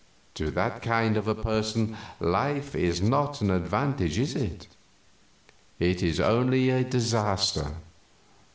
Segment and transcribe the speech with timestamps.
[0.33, 4.65] To that kind of a person life is not an advantage, is it?
[5.77, 7.75] It is only a disaster.